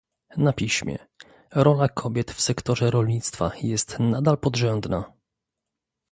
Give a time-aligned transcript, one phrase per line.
[0.37, 0.97] na piśmie-
[1.51, 5.13] Rola kobiet w sektorze rolnictwa jest nadal podrzędna